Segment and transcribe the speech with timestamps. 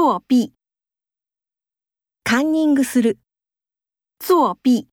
[0.00, 0.53] 作弊，
[2.23, 3.19] カンニングする。
[4.19, 4.87] 作弊。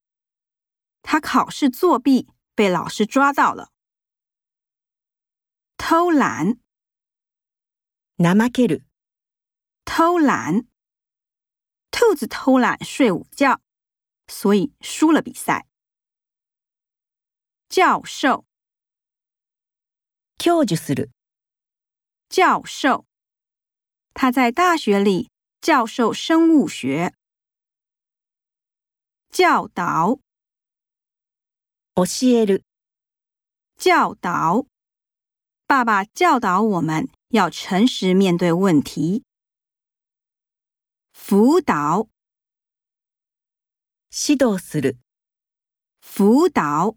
[1.03, 3.73] 他考试作弊，被老师抓到了。
[5.77, 6.59] 偷懒，
[8.17, 8.85] 怠ける。
[9.85, 10.67] 偷懒。
[11.91, 13.61] 兔子偷懒睡午觉，
[14.27, 15.67] 所以输了比赛。
[17.69, 18.45] 教授，
[20.39, 21.11] 享受する。
[22.29, 23.07] 教授。
[24.14, 25.30] 他在大学里
[25.62, 27.14] 教授生物学。
[29.30, 30.20] 教导，
[31.96, 32.64] 教える。
[33.76, 34.68] 教导。
[35.66, 39.24] 爸爸教导我们要诚实面对问题。
[41.14, 42.08] 辅导，
[44.12, 44.98] 指導する。
[46.00, 46.96] 辅导。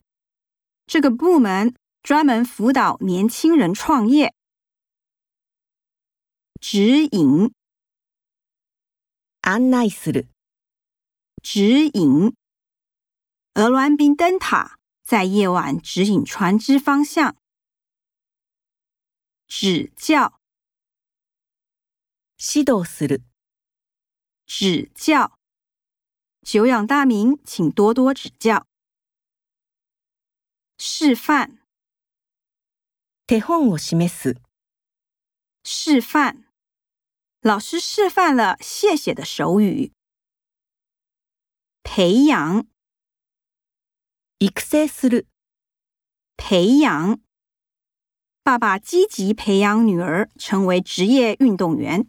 [0.87, 4.34] 这个部门专门辅导年轻人创业。
[6.61, 7.52] 指引，
[9.43, 10.29] 案内する。
[11.43, 12.34] 指引。
[13.55, 17.36] 鹅銮鼻灯塔在夜晚指引船只方向。
[19.47, 20.41] 指教，
[22.36, 23.22] 指導する。
[24.47, 25.39] 指教。
[26.42, 28.67] 久仰大名，请多多指教。
[30.78, 31.59] 示范，
[33.27, 34.36] 手本を示す。
[35.62, 36.45] 示范。
[37.42, 39.94] 老师示范了谢谢的手语。
[41.81, 42.67] 培养，
[44.38, 45.25] 育成する。
[46.38, 47.19] 培养。
[48.44, 52.08] 爸爸积极培养女儿成为职业运动员。